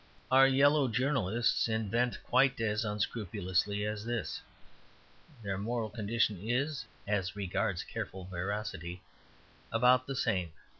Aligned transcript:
Our 0.31 0.47
yellow 0.47 0.87
journalists 0.87 1.67
invent 1.69 2.23
quite 2.23 2.59
as 2.59 2.83
unscrupulously 2.83 3.85
as 3.85 4.03
this; 4.03 4.41
their 5.43 5.59
moral 5.59 5.91
condition 5.91 6.39
is, 6.41 6.83
as 7.05 7.35
regards 7.35 7.83
careful 7.83 8.25
veracity, 8.25 9.03
about 9.71 10.07
the 10.07 10.15
same. 10.15 10.53